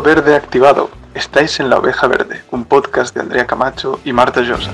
[0.00, 0.90] Verde activado.
[1.14, 4.70] Estáis en La Oveja Verde, un podcast de Andrea Camacho y Marta Llosa.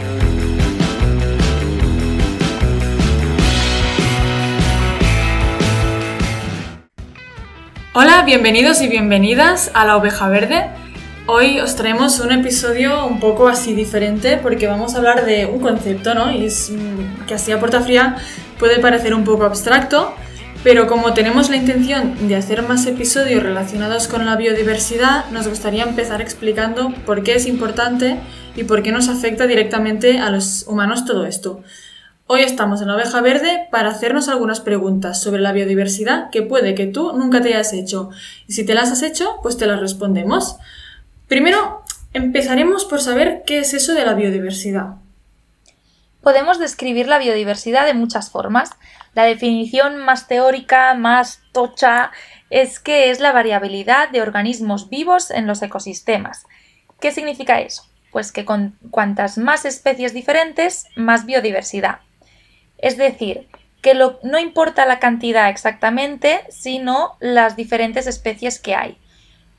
[7.95, 10.71] Hola, bienvenidos y bienvenidas a La Oveja Verde.
[11.27, 15.59] Hoy os traemos un episodio un poco así diferente porque vamos a hablar de un
[15.61, 16.31] concepto, ¿no?
[16.31, 18.17] Y es mm, que así a puerta fría
[18.59, 20.15] puede parecer un poco abstracto,
[20.69, 25.83] pero como tenemos la intención de hacer más episodios relacionados con la biodiversidad, nos gustaría
[25.83, 28.19] empezar explicando por qué es importante
[28.55, 31.63] y por qué nos afecta directamente a los humanos todo esto.
[32.27, 36.75] Hoy estamos en la oveja verde para hacernos algunas preguntas sobre la biodiversidad que puede
[36.75, 38.11] que tú nunca te hayas hecho.
[38.47, 40.59] Y si te las has hecho, pues te las respondemos.
[41.29, 44.97] Primero, empezaremos por saber qué es eso de la biodiversidad.
[46.21, 48.73] Podemos describir la biodiversidad de muchas formas.
[49.19, 52.13] La definición más teórica, más tocha,
[52.51, 56.47] es que es la variabilidad de organismos vivos en los ecosistemas.
[57.01, 57.83] ¿Qué significa eso?
[58.13, 61.99] Pues que con cuantas más especies diferentes, más biodiversidad.
[62.79, 63.49] Es decir,
[63.83, 68.99] que no importa la cantidad exactamente, sino las diferentes especies que hay.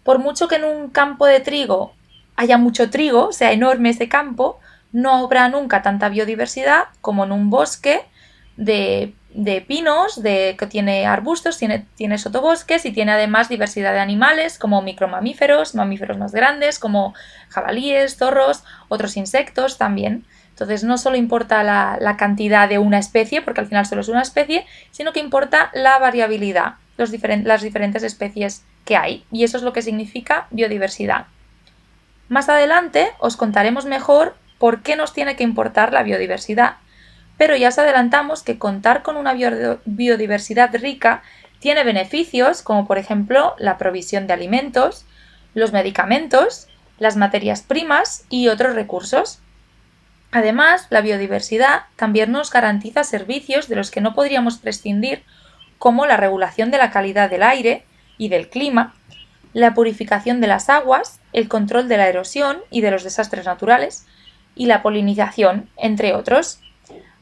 [0.06, 1.96] Por mucho que en un campo de trigo
[2.38, 4.62] haya mucho trigo, sea enorme ese campo,
[4.94, 8.06] no habrá nunca tanta biodiversidad como en un bosque
[8.56, 9.16] de,
[9.68, 14.82] pinos, de, que tiene arbustos, tiene, tiene sotobosques y tiene además diversidad de animales como
[14.82, 17.14] micromamíferos, mamíferos más grandes como
[17.50, 20.26] jabalíes, zorros, otros insectos también.
[20.60, 24.22] Entonces no solo importa la, cantidad de una especie, porque al final solo es una
[24.22, 27.12] especie, sino que importa la variabilidad, los
[27.44, 29.24] las diferentes especies que hay.
[29.32, 31.28] Y eso es lo que significa biodiversidad.
[32.28, 36.76] Más adelante os contaremos mejor por qué nos tiene que importar la biodiversidad,
[37.40, 39.34] pero ya os adelantamos que contar con una
[39.86, 41.24] biodiversidad rica
[41.60, 45.06] tiene beneficios como por ejemplo la provisión de alimentos,
[45.54, 46.68] los medicamentos,
[47.00, 49.40] las materias primas y otros recursos.
[50.32, 55.24] Además, la biodiversidad también nos garantiza servicios de los que no podríamos prescindir,
[55.78, 57.86] como la regulación de la calidad del aire
[58.18, 58.96] y del clima,
[59.54, 64.06] la purificación de las aguas, el control de la erosión y de los desastres naturales,
[64.56, 66.60] y la polinización, entre otros.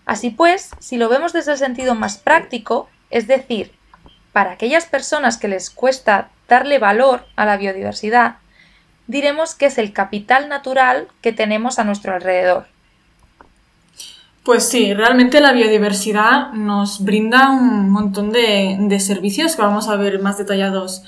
[0.07, 3.71] Así pues, si lo vemos desde el sentido más práctico, es decir,
[4.33, 8.37] para aquellas personas que les cuesta darle valor a la biodiversidad,
[9.05, 12.67] diremos que es el capital natural que tenemos a nuestro alrededor.
[14.43, 20.21] Pues sí, realmente la biodiversidad nos brinda un montón de, servicios que vamos a ver
[20.21, 21.03] más detallados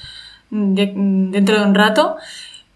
[0.51, 2.17] dentro de un rato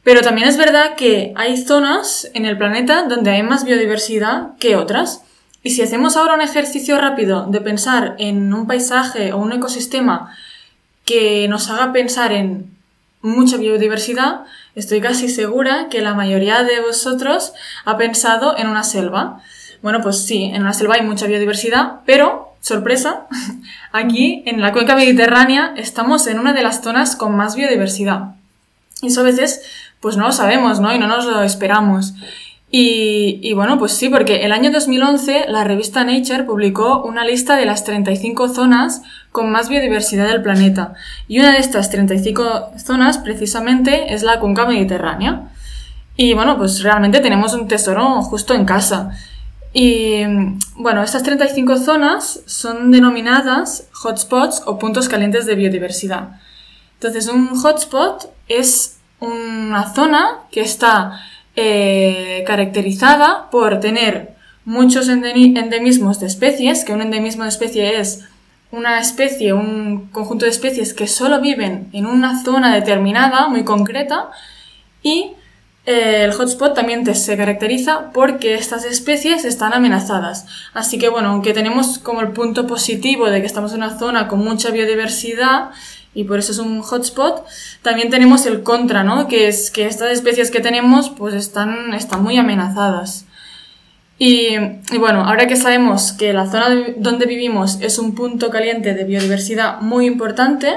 [0.04, 4.76] pero también es verdad que hay zonas en el planeta donde hay más biodiversidad que
[4.76, 5.24] otras.
[5.64, 10.36] Y si hacemos ahora un ejercicio rápido de pensar en un paisaje o un ecosistema
[11.06, 12.74] que nos haga pensar en
[13.22, 14.42] mucha biodiversidad,
[14.76, 17.54] estoy casi segura que la mayoría de vosotros
[17.86, 19.42] ha pensado en una selva.
[19.82, 23.28] Bueno, pues sí, en una selva hay mucha biodiversidad, pero, sorpresa,
[23.94, 28.36] aquí en la cuenca mediterránea estamos en una de las zonas con más biodiversidad.
[29.02, 29.62] Y eso a veces
[30.02, 30.94] pues no lo sabemos, ¿no?
[30.94, 32.14] Y no nos lo esperamos.
[32.76, 37.68] Y, bueno, pues sí, porque el año 2011 la revista Nature publicó una lista de
[37.68, 40.96] las 35 zonas con más biodiversidad del planeta.
[41.28, 45.52] Y una de estas 35 zonas precisamente es la cuenca mediterránea.
[46.18, 49.12] Y bueno, pues realmente tenemos un tesoro justo en casa.
[49.72, 50.24] Y
[50.76, 56.42] bueno, estas 35 zonas son denominadas hotspots o puntos calientes de biodiversidad.
[56.96, 61.22] Entonces, un hotspot es una zona que está
[61.56, 64.34] eh, caracterizada por tener
[64.66, 68.26] muchos endemismos de especies, que un endemismo de especie es
[68.72, 74.32] una especie, un conjunto de especies que solo viven en una zona determinada, muy concreta,
[75.04, 75.34] y
[75.86, 80.48] eh, el hotspot también se caracteriza porque estas especies están amenazadas.
[80.74, 84.28] Así que bueno, aunque tenemos como el punto positivo de que estamos en una zona
[84.28, 85.72] con mucha biodiversidad,
[86.14, 87.46] y por eso es un hotspot.
[87.82, 89.28] También tenemos el contra, ¿no?
[89.28, 93.26] Que es que estas especies que tenemos pues están, están muy amenazadas.
[94.20, 94.56] Y,
[95.00, 99.82] bueno, ahora que sabemos que la zona donde vivimos es un punto caliente de biodiversidad
[99.82, 100.72] muy importante,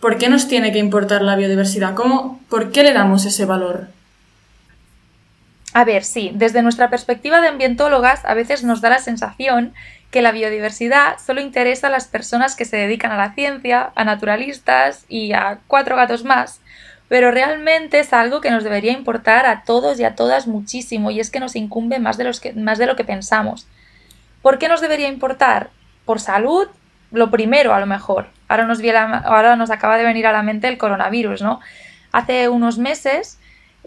[0.00, 1.94] ¿por qué nos tiene que importar la biodiversidad?
[1.94, 3.88] ¿Cómo, ¿Por qué le damos ese valor?
[5.76, 9.74] A ver, sí, desde nuestra perspectiva de ambientólogas a veces nos da la sensación
[10.10, 14.04] que la biodiversidad solo interesa a las personas que se dedican a la ciencia, a
[14.04, 16.62] naturalistas y a cuatro gatos más,
[17.10, 21.20] pero realmente es algo que nos debería importar a todos y a todas muchísimo y
[21.20, 22.24] es que nos incumbe más de,
[22.86, 23.68] lo que pensamos.
[24.40, 25.68] ¿Por qué nos debería importar?
[26.06, 26.68] ¿Por salud?
[27.12, 28.28] Lo primero, a lo mejor.
[28.48, 31.60] Ahora nos acaba de venir a la mente el coronavirus, ¿no?
[32.12, 33.38] Hace unos meses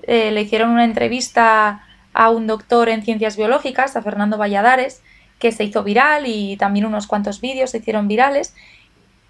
[0.04, 5.02] eh, le hicieron una entrevista a un doctor en ciencias biológicas, a Fernando Valladares,
[5.40, 8.54] que se hizo viral y también unos cuantos vídeos se hicieron virales,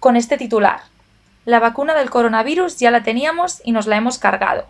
[0.00, 0.80] con este titular.
[1.44, 4.66] La vacuna del coronavirus ya la teníamos y nos la hemos cargado.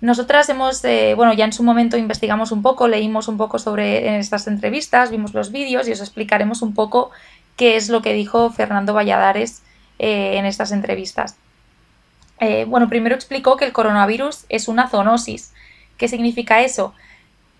[0.00, 4.18] Nosotras hemos, eh, bueno, ya en su momento investigamos un poco, leímos un poco sobre
[4.18, 7.10] estas entrevistas, vimos los vídeos y os explicaremos un poco
[7.56, 9.62] qué es lo que dijo Fernando Valladares
[9.98, 11.36] eh, en estas entrevistas.
[12.40, 15.52] Eh, bueno, primero explicó que el coronavirus es una zoonosis.
[15.96, 16.94] ¿Qué significa eso?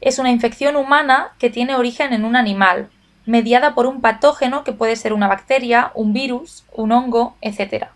[0.00, 2.90] Es una infección humana que tiene origen en un animal,
[3.26, 7.86] mediada por un patógeno que puede ser una bacteria, un virus, un hongo, etc.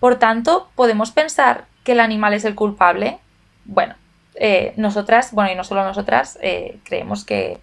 [0.00, 3.18] Por tanto, podemos pensar que el animal es el culpable,
[3.64, 3.94] bueno,
[4.36, 7.60] eh, nosotras, bueno, y no solo nosotras, eh, creemos que,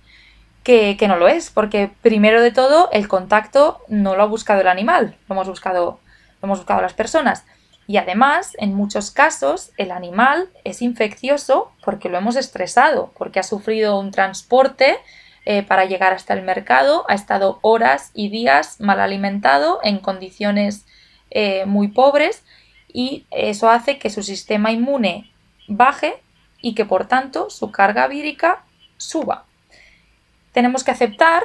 [0.63, 4.67] que, no lo es, porque primero de todo, el contacto no lo ha buscado el
[4.67, 5.99] animal, lo hemos buscado,
[6.41, 7.45] lo hemos buscado las personas.
[7.91, 13.43] Y además, en muchos casos, el animal es infeccioso porque lo hemos estresado, porque ha
[13.43, 14.97] sufrido un transporte
[15.45, 20.85] eh, para llegar hasta el mercado, ha estado horas y días mal alimentado en condiciones
[21.65, 22.43] muy pobres
[22.93, 25.31] y eso hace que su sistema inmune
[25.67, 26.21] baje
[26.61, 28.63] y que por tanto su carga vírica
[28.97, 29.45] suba.
[30.53, 31.43] Tenemos que aceptar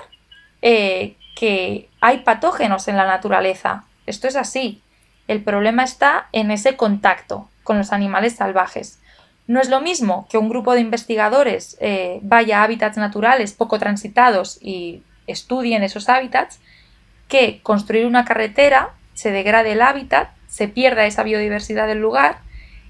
[0.62, 3.84] eh, que hay patógenos en la naturaleza.
[4.06, 4.82] Esto es así.
[5.28, 9.00] El problema está en ese contacto con los animales salvajes.
[9.46, 13.78] No es lo mismo que un grupo de investigadores eh, vaya a hábitats naturales poco
[13.78, 16.61] transitados y estudien esos hábitats,
[17.28, 22.38] que construir una carretera se degrade el hábitat, se pierda esa biodiversidad del lugar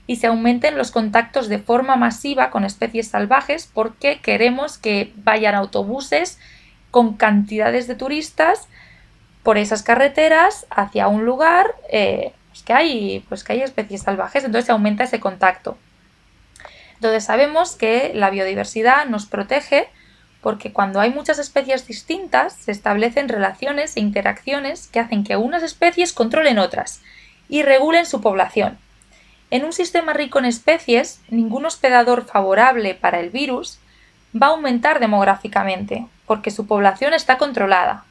[0.06, 5.54] y se aumenten los contactos de forma masiva con especies salvajes porque queremos que vayan
[5.54, 6.38] autobuses
[6.90, 8.68] con cantidades de turistas
[9.46, 14.42] por esas carreteras hacia un lugar eh, pues que hay pues que hay especies salvajes
[14.42, 15.78] entonces aumenta ese contacto
[16.96, 19.88] entonces sabemos que la biodiversidad nos protege
[20.40, 25.62] porque cuando hay muchas especies distintas se establecen relaciones e interacciones que hacen que unas
[25.62, 27.00] especies controlen otras
[27.48, 28.78] y regulen su población
[29.52, 33.78] en un sistema rico en especies, ningún hospedador favorable para el virus
[34.34, 38.04] va a aumentar demográficamente, porque su población está controlada.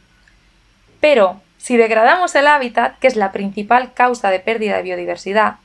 [1.06, 5.58] Pero, si degradamos el hábitat, que es la principal causa de pérdida de biodiversidad,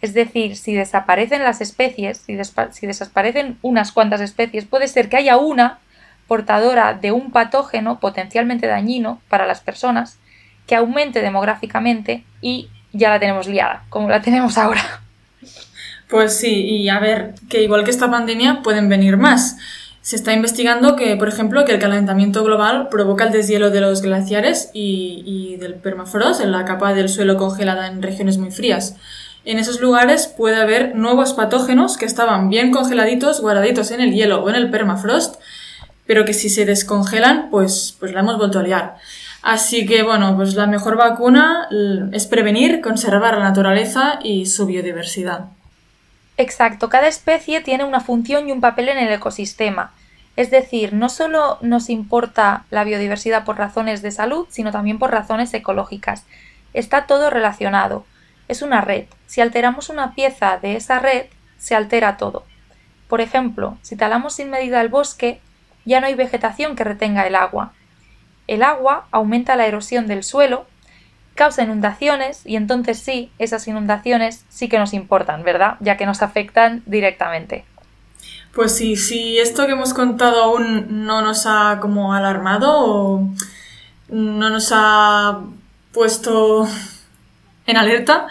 [0.00, 5.36] es decir, si desaparecen las especies, si, desaparecen unas cuantas especies, puede ser que haya
[5.36, 5.78] una
[6.26, 10.18] portadora de un patógeno potencialmente dañino para las personas
[10.66, 15.02] que aumente demográficamente y ya la tenemos liada, como la tenemos ahora.
[16.08, 19.56] Pues sí, y a ver, que igual que esta pandemia pueden venir más.
[20.02, 24.00] Se está investigando que, por ejemplo, que el calentamiento global provoca el deshielo de los
[24.00, 28.96] glaciares y, del permafrost en la capa del suelo congelada en regiones muy frías.
[29.44, 34.42] En esos lugares puede haber nuevos patógenos que estaban bien congeladitos, guardaditos en el hielo
[34.42, 35.36] o en el permafrost,
[36.06, 38.96] pero que si se descongelan, pues, pues la hemos vuelto a liar.
[39.42, 41.68] Así que bueno, pues la mejor vacuna
[42.12, 45.46] es prevenir, conservar la naturaleza y su biodiversidad.
[46.40, 49.92] Exacto, cada especie tiene una función y un papel en el ecosistema.
[50.36, 55.10] Es decir, no solo nos importa la biodiversidad por razones de salud, sino también por
[55.10, 56.24] razones ecológicas.
[56.72, 58.06] Está todo relacionado.
[58.48, 59.04] Es una red.
[59.26, 61.26] Si alteramos una pieza de esa red,
[61.58, 62.46] se altera todo.
[63.06, 65.42] Por ejemplo, si talamos sin medida el bosque,
[65.84, 67.74] ya no hay vegetación que retenga el agua.
[68.46, 70.64] El agua aumenta la erosión del suelo
[71.40, 75.76] causa inundaciones y entonces sí, esas inundaciones sí que nos importan, ¿verdad?
[75.80, 77.64] Ya que nos afectan directamente.
[78.54, 83.30] Pues sí, si esto que hemos contado aún no nos ha como alarmado o
[84.10, 85.40] no nos ha
[85.94, 86.68] puesto
[87.66, 88.26] en alerta,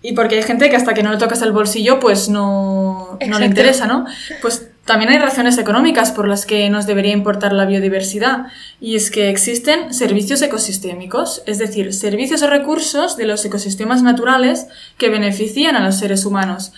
[0.00, 3.38] y porque hay gente que hasta que no le tocas el bolsillo, pues no, no
[3.38, 4.06] le interesa, ¿no?
[4.40, 8.46] Pues también hay razones económicas por las que nos debería importar la biodiversidad,
[8.80, 14.66] y es que existen servicios ecosistémicos, es decir, servicios o recursos de los ecosistemas naturales
[14.98, 16.72] que benefician a los seres humanos,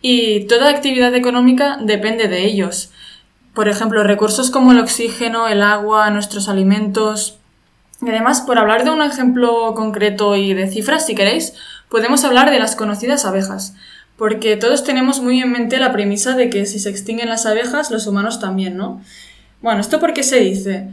[0.00, 2.92] y toda actividad económica depende de ellos.
[3.52, 7.40] Por ejemplo, recursos como el oxígeno, el agua, nuestros alimentos.
[8.00, 11.54] Y además, por hablar de un ejemplo concreto y de cifras, si queréis,
[11.88, 13.74] podemos hablar de las conocidas abejas
[14.16, 17.90] porque todos tenemos muy en mente la premisa de que si se extinguen las abejas,
[17.90, 19.02] los humanos también, ¿no?
[19.60, 20.88] Bueno, ¿esto por qué se dice?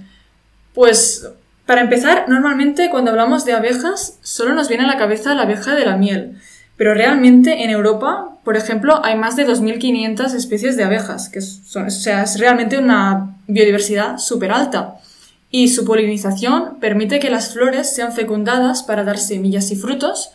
[0.74, 1.28] Pues,
[1.66, 5.76] para empezar, normalmente cuando hablamos de abejas, solo nos viene a la cabeza la abeja
[5.76, 6.38] de la miel.
[6.76, 11.86] Pero realmente en Europa, por ejemplo, hay más de 2.500 especies de abejas, que son,
[11.86, 14.96] o sea, es realmente una biodiversidad súper alta.
[15.52, 20.32] Y su polinización permite que las flores sean fecundadas para dar semillas y frutos,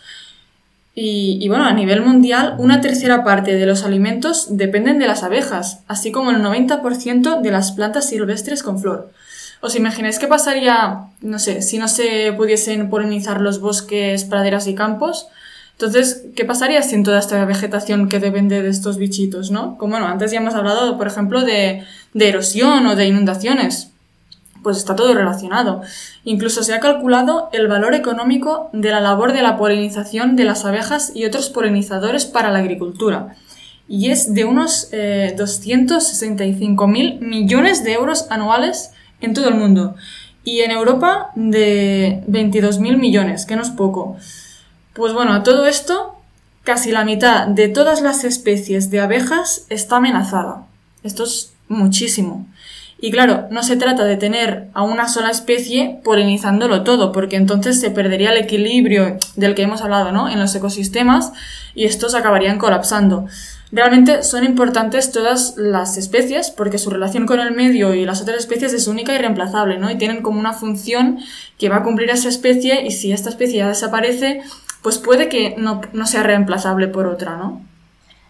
[1.01, 5.85] Y, bueno, a nivel mundial, una tercera parte de los alimentos dependen de las abejas,
[5.87, 9.13] así como el 90% de las plantas silvestres con flor.
[9.61, 14.75] ¿Os imagináis qué pasaría, no sé, si no se pudiesen polinizar los bosques, praderas y
[14.75, 15.29] campos?
[15.75, 19.79] Entonces, ¿qué pasaría sin toda esta vegetación que depende de estos bichitos, no?
[19.79, 23.93] Como bueno, antes ya hemos hablado, por ejemplo, de, de erosión o de inundaciones.
[24.65, 25.83] Pues está todo relacionado.
[26.29, 30.67] Incluso se ha calculado el valor económico de la labor de la polinización de las
[30.67, 33.35] abejas y otros polinizadores para la agricultura.
[33.89, 38.91] Y es de unos eh, 265.000 millones de euros anuales
[39.23, 39.95] en todo el mundo.
[40.45, 44.19] Y en Europa de 22.000 millones, que no es poco.
[44.93, 46.15] Pues bueno, a todo esto,
[46.63, 50.67] casi la mitad de todas las especies de abejas está amenazada.
[51.03, 52.47] Esto es muchísimo.
[53.01, 57.81] Y claro, no se trata de tener a una sola especie polinizándolo todo, porque entonces
[57.81, 60.29] se perdería el equilibrio del que hemos hablado, ¿no?
[60.29, 61.33] En los ecosistemas
[61.77, 63.27] y estos acabarían colapsando.
[63.71, 68.39] Realmente son importantes todas las especies porque su relación con el medio y las otras
[68.39, 69.91] especies es única y reemplazable, ¿no?
[69.91, 71.19] Y tienen como una función
[71.57, 74.41] que va a cumplir esa especie y si esta especie ya desaparece,
[74.83, 77.63] pues puede que no, no sea reemplazable por otra, ¿no?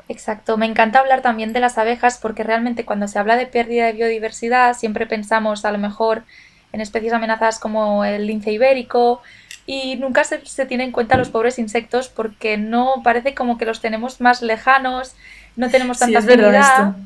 [0.09, 3.87] Exacto, me encanta hablar también de las abejas porque realmente cuando se habla de pérdida
[3.87, 6.25] de biodiversidad siempre pensamos a lo mejor
[6.73, 9.21] en especies amenazadas como el lince ibérico
[9.67, 13.67] y nunca se, se tiene en cuenta los pobres insectos porque no parece como que
[13.67, 15.15] los tenemos más lejanos,
[15.57, 16.97] no tenemos tanta sí, afinidad.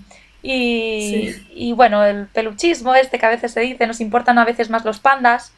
[0.44, 1.46] Y, sí.
[1.54, 4.84] y, bueno, el peluchismo este que a veces se dice, nos importan a veces más
[4.84, 5.52] los pandas,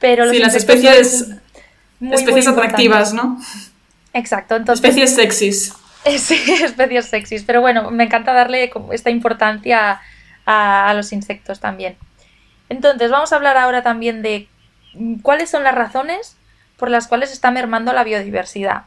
[0.00, 1.28] pero los sí, las especies,
[1.98, 3.38] muy, especies muy atractivas, ¿no?
[4.12, 4.84] Exacto, entonces...
[4.84, 5.74] Especies sexys.
[6.04, 10.00] Sí, especies sexys, pero bueno, me encanta darle esta importancia
[10.46, 11.96] a, a, los insectos también.
[12.68, 14.48] Entonces, vamos a hablar ahora también de
[15.22, 16.36] cuáles son las razones
[16.76, 18.84] por las cuales está mermando la biodiversidad.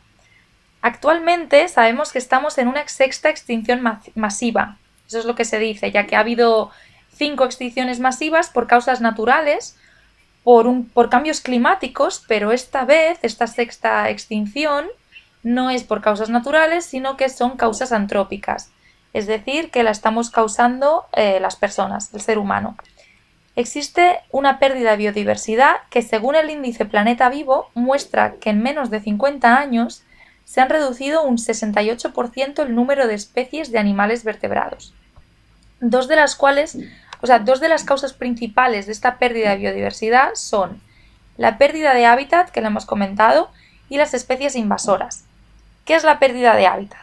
[0.81, 3.81] Actualmente sabemos que estamos en una sexta extinción
[4.15, 4.77] masiva,
[5.07, 6.71] eso es lo que se dice, ya que ha habido
[7.15, 9.77] cinco extinciones masivas por causas naturales,
[10.43, 14.87] por, un, por cambios climáticos, pero esta vez, esta sexta extinción,
[15.43, 18.71] no es por causas naturales, sino que son causas antrópicas,
[19.13, 22.75] es decir, que la estamos causando eh, las personas, el ser humano.
[23.55, 28.89] Existe una pérdida de biodiversidad que, según el índice Planeta Vivo, muestra que en menos
[28.89, 30.03] de 50 años
[30.45, 34.93] se han reducido un 68% el número de especies de animales vertebrados.
[35.79, 36.77] Dos de las cuales,
[37.21, 40.81] o sea, dos de las causas principales de esta pérdida de biodiversidad son
[41.37, 43.51] la pérdida de hábitat, que lo hemos comentado,
[43.89, 45.25] y las especies invasoras.
[45.85, 47.01] ¿Qué es la pérdida de hábitat?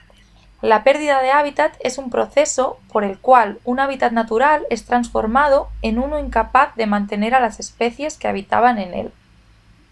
[0.63, 5.69] La pérdida de hábitat es un proceso por el cual un hábitat natural es transformado
[5.83, 9.13] en uno incapaz de mantener a las especies que habitaban en él.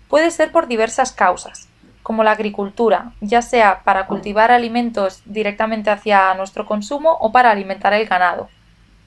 [0.08, 1.68] Puede ser por diversas causas,
[2.02, 7.92] como la agricultura, ya sea para cultivar alimentos directamente hacia nuestro consumo o para alimentar
[7.92, 8.48] el ganado.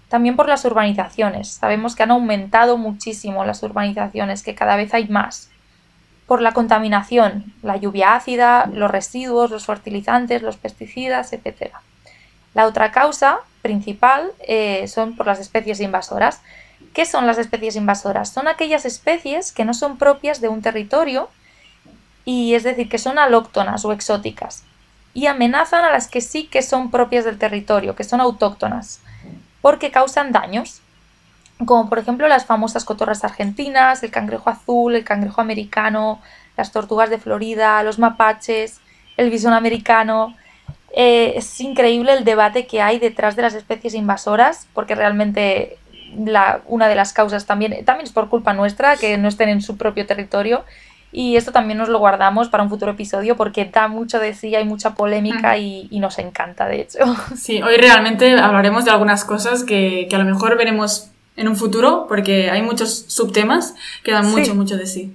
[0.09, 1.47] También por las urbanizaciones.
[1.47, 5.49] Sabemos que han aumentado muchísimo las urbanizaciones, que cada vez hay más
[6.31, 11.73] por la contaminación, la lluvia ácida, los residuos, los fertilizantes, los pesticidas, etc.
[12.53, 16.41] La otra causa principal eh, son por las especies invasoras.
[16.93, 18.29] ¿Qué son las especies invasoras?
[18.29, 21.27] Son aquellas especies que no son propias de un territorio
[22.23, 24.63] y es decir, que son alóctonas o exóticas
[25.13, 29.01] y amenazan a las que sí que son propias del territorio, que son autóctonas,
[29.61, 30.80] porque causan daños
[31.65, 36.21] como por ejemplo las famosas cotorras argentinas, el cangrejo azul, el cangrejo americano,
[36.57, 38.79] las tortugas de Florida, los mapaches,
[39.17, 40.35] el bisón americano.
[40.93, 45.77] Eh, es increíble el debate que hay detrás de las especies invasoras, porque realmente
[46.17, 49.61] la, una de las causas también, también es por culpa nuestra, que no estén en
[49.61, 50.65] su propio territorio.
[51.13, 54.55] Y esto también nos lo guardamos para un futuro episodio porque da mucho de sí,
[54.55, 56.99] hay mucha polémica y, y, nos encanta, de hecho.
[57.35, 61.55] Sí, hoy realmente hablaremos de algunas cosas que, que a lo mejor veremos en un
[61.55, 65.13] futuro, porque hay muchos subtemas que dan mucho, mucho de sí.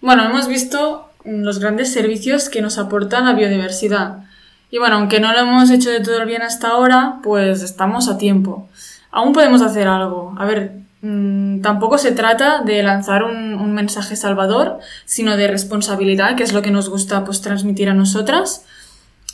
[0.00, 4.24] Bueno, hemos visto los grandes servicios que nos aporta la biodiversidad.
[4.70, 8.08] Y bueno, aunque no lo hemos hecho de todo el bien hasta ahora, pues estamos
[8.08, 8.68] a tiempo.
[9.10, 10.34] Aún podemos hacer algo.
[10.36, 16.36] A ver, mmm, tampoco se trata de lanzar un, un, mensaje salvador, sino de responsabilidad,
[16.36, 18.66] que es lo que nos gusta pues, transmitir a nosotras.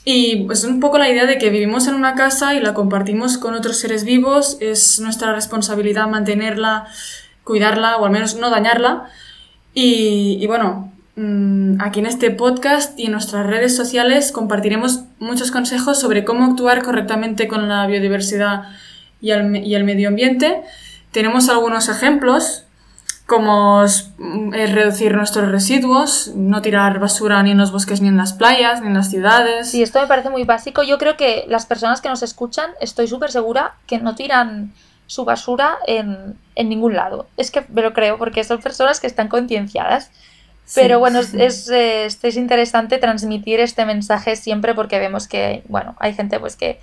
[0.04, 3.36] Y pues un poco la idea de que vivimos en una casa y la compartimos
[3.36, 6.86] con otros seres vivos, es nuestra responsabilidad mantenerla,
[7.44, 9.10] cuidarla o al menos no dañarla.
[9.74, 15.50] Y, y bueno, mmm, aquí en este podcast y en nuestras redes sociales compartiremos muchos
[15.50, 18.64] consejos sobre cómo actuar correctamente con la biodiversidad
[19.20, 20.62] y y el medio ambiente.
[21.12, 22.64] Tenemos algunos ejemplos
[23.30, 23.84] como
[24.18, 28.80] mm, reducir nuestros residuos, no tirar basura ni en los bosques ni en las playas
[28.80, 29.70] ni en las ciudades.
[29.70, 30.82] Sí, esto me parece muy básico.
[30.82, 34.72] Yo creo que las personas que nos escuchan, estoy súper segura que no tiran
[35.06, 37.28] su basura en, en, ningún lado.
[37.36, 40.10] Es que me lo creo, porque son personas que están concienciadas.
[40.74, 46.14] Pero bueno, es, es, es, interesante transmitir este mensaje siempre porque vemos que, bueno, hay
[46.14, 46.80] gente pues que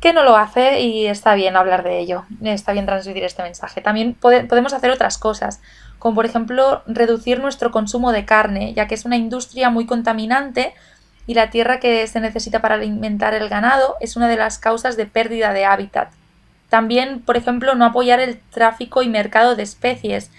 [0.00, 3.80] que no lo hace y está bien hablar de ello, está bien transmitir este mensaje.
[3.80, 5.60] También podemos hacer otras cosas,
[5.98, 10.72] como por ejemplo reducir nuestro consumo de carne, ya que es una industria muy contaminante
[11.26, 14.96] y la tierra que se necesita para alimentar el ganado es una de las causas
[14.96, 16.10] de pérdida de hábitat.
[16.68, 20.30] También, por ejemplo, no apoyar el tráfico y mercado de especies,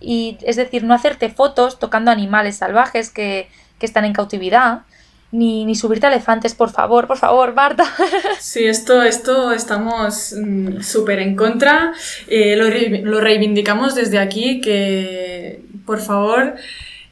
[0.00, 4.82] y es decir, no hacerte fotos tocando animales salvajes que, que están en cautividad,
[5.32, 7.84] ni, ni subirte a elefantes, por favor, por favor, Marta.
[8.40, 11.92] Sí, esto, esto estamos mm, súper en contra.
[12.26, 16.54] Eh, lo, reivindicamos desde aquí, que por favor,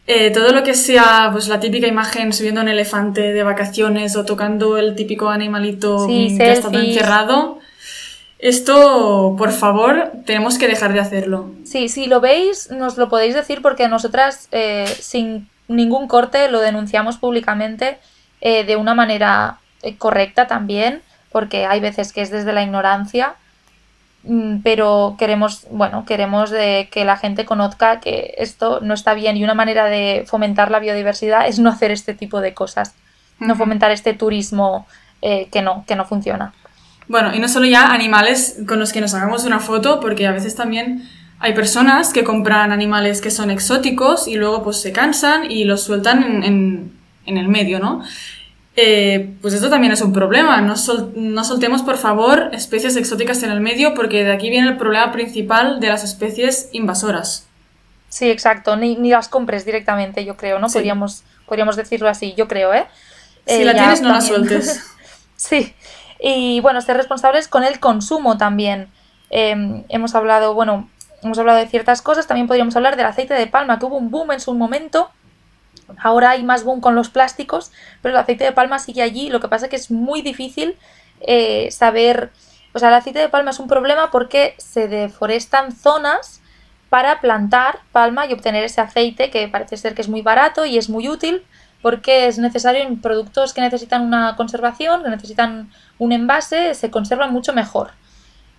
[0.07, 4.25] eh, todo lo que sea pues la típica imagen subiendo un elefante de vacaciones o
[4.25, 7.59] tocando el típico animalito que ha estado encerrado.
[8.39, 11.51] Esto, por favor, tenemos que dejar de hacerlo.
[11.65, 16.61] Sí, si lo veis, nos lo podéis decir porque nosotras, eh, sin ningún corte, lo
[16.61, 17.99] denunciamos públicamente
[18.41, 23.35] eh, de una manera eh, correcta también, porque hay veces que es desde la ignorancia,
[24.25, 29.37] mm, pero queremos, bueno, queremos de que la gente conozca que esto no está bien
[29.37, 32.95] y una manera de fomentar la biodiversidad es no hacer este tipo de cosas,
[33.39, 34.87] no fomentar este turismo
[35.23, 36.53] eh, que no, que no funciona.
[37.09, 40.33] Bueno, y no solo ya animales con los que nos hagamos una foto, porque a
[40.33, 41.09] veces también
[41.41, 45.83] hay personas que compran animales que son exóticos y luego pues se cansan y los
[45.83, 46.93] sueltan en,
[47.27, 48.03] en, el medio, ¿no?
[48.75, 50.61] Eh, pues esto también es un problema.
[50.61, 50.75] No,
[51.15, 55.13] no, soltemos, por favor, especies exóticas en el medio porque de aquí viene el problema
[55.13, 57.47] principal de las especies invasoras.
[58.09, 58.77] Sí, exacto.
[58.77, 60.69] Ni, ni las compres directamente, yo creo, ¿no?
[60.69, 62.87] Podríamos, podríamos decirlo así, yo creo, ¿eh?
[63.47, 64.83] Si la eh, tienes, no la sueltes.
[65.37, 65.75] sí.
[66.21, 68.89] Y bueno, ser responsables con el consumo también.
[69.31, 70.89] Em, hemos hablado, bueno,
[71.23, 74.11] hemos hablado de ciertas cosas, también podríamos hablar del aceite de palma, que hubo un
[74.11, 75.11] boom en su momento.
[75.99, 79.31] Ahora hay más boom con los plásticos, pero el aceite de palma sigue allí.
[79.31, 80.77] Lo que pasa es que es muy difícil
[81.21, 82.31] eh, saber.
[82.75, 86.43] O sea, el aceite de palma es un problema porque se deforestan zonas
[86.89, 90.79] para plantar palma y obtener ese aceite que parece ser que es muy barato y
[90.79, 91.45] es muy útil
[91.83, 97.33] porque es necesario en productos que necesitan una conservación, que necesitan un envase, se conservan
[97.33, 97.93] mucho mejor.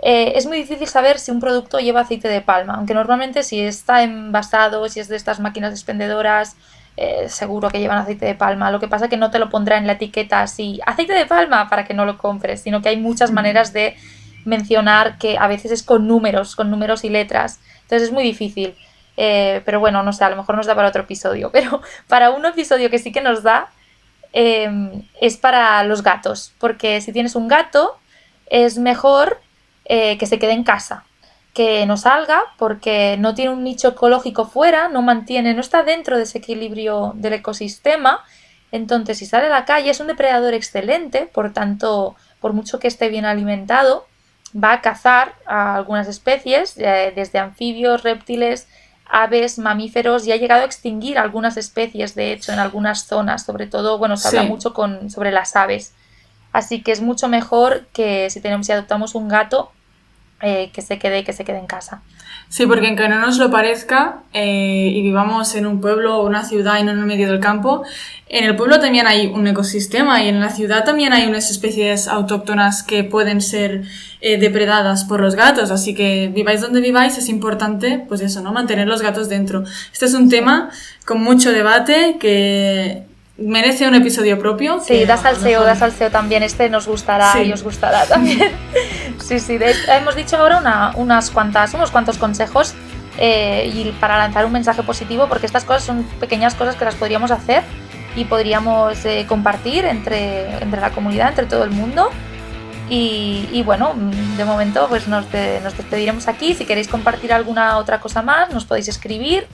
[0.01, 3.59] Eh, es muy difícil saber si un producto lleva aceite de palma, aunque normalmente si
[3.59, 6.55] está envasado, si es de estas máquinas expendedoras,
[6.95, 8.71] eh, seguro que llevan aceite de palma.
[8.71, 11.25] Lo que pasa es que no te lo pondrá en la etiqueta así, aceite de
[11.25, 13.95] palma, para que no lo compres, sino que hay muchas maneras de
[14.45, 17.59] mencionar que a veces es con números, con números y letras.
[17.81, 18.75] Entonces es muy difícil.
[19.17, 21.51] Eh, pero bueno, no sé, a lo mejor nos da para otro episodio.
[21.53, 23.69] Pero para un episodio que sí que nos da
[24.31, 26.53] es para los gatos.
[26.57, 27.97] Porque si tienes un gato,
[28.49, 29.41] es mejor
[29.89, 31.03] eh, que se quede en casa,
[31.55, 36.15] que no salga porque no tiene un nicho ecológico fuera, no mantiene, no está dentro
[36.15, 38.23] de ese equilibrio del ecosistema.
[38.71, 42.87] Entonces, si sale a la calle es un depredador excelente, por tanto, por mucho que
[42.87, 44.05] esté bien alimentado,
[44.55, 48.67] va a cazar a algunas especies, eh, desde anfibios, reptiles,
[49.09, 53.65] aves, mamíferos, y ha llegado a extinguir algunas especies, de hecho, en algunas zonas, sobre
[53.65, 55.95] todo, bueno, se habla mucho con, sobre las aves.
[56.51, 59.71] Así que es mucho mejor que si, tenemos, si adoptamos un gato,
[60.41, 62.01] eh, que se quede que se quede en casa.
[62.49, 66.43] Sí, porque aunque no nos lo parezca eh, y vivamos en un pueblo o una
[66.43, 67.83] ciudad y no en el medio del campo,
[68.27, 72.07] en el pueblo también hay un ecosistema y en la ciudad también hay unas especies
[72.07, 73.83] autóctonas que pueden ser
[74.21, 75.69] eh, depredadas por los gatos.
[75.69, 78.51] Así que viváis donde viváis, es importante, pues eso, ¿no?
[78.51, 79.63] Mantener los gatos dentro.
[79.93, 80.71] Este es un tema
[81.05, 83.08] con mucho debate que
[83.41, 84.79] merece un episodio propio.
[84.79, 86.43] Sí, da salseo, da salseo también.
[86.43, 88.51] Este nos gustará y os gustará también.
[89.19, 89.57] sí, sí.
[89.87, 92.73] hemos dicho ahora unas cuantas, unos cuantos consejos
[93.17, 96.95] eh, y para lanzar un mensaje positivo, porque estas cosas son pequeñas cosas que las
[96.95, 97.63] podríamos hacer
[98.15, 102.09] y podríamos eh, compartir entre, entre la comunidad, entre todo el mundo.
[102.91, 103.93] Y, bueno,
[104.35, 106.55] de momento pues nos, nos, despediremos aquí.
[106.55, 109.45] Si queréis compartir alguna otra cosa más, nos podéis escribir.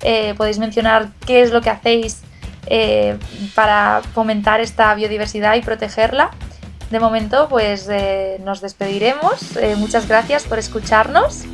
[0.00, 2.22] Eh, podéis mencionar qué es lo que hacéis
[2.66, 3.16] eh,
[3.54, 6.30] para fomentar esta biodiversidad y protegerla.
[6.90, 9.56] De momento, pues eh, nos despediremos.
[9.56, 11.44] Eh, muchas gracias por escucharnos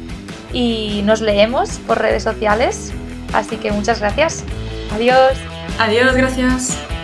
[0.53, 2.93] y nos leemos por redes sociales.
[3.33, 4.45] Así que muchas gracias.
[4.93, 5.35] Adiós.
[5.79, 6.96] Adiós, gracias.